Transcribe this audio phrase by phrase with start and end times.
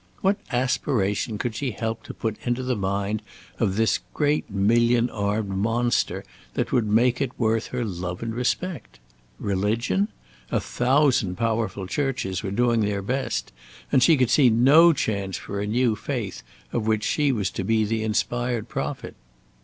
[0.21, 3.21] What aspiration could she help to put into the mind
[3.59, 6.23] of this great million armed monster
[6.55, 8.97] that would make it worth her love or respect?
[9.37, 10.07] Religion?
[10.49, 13.51] A thousand powerful churches were doing their best,
[13.91, 16.41] and she could see no chance for a new faith
[16.73, 19.15] of which she was to be the inspired prophet.